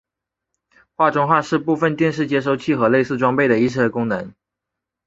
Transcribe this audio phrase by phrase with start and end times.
[0.95, 4.33] 画中画是部分电视接收器和类似设备的一项功能。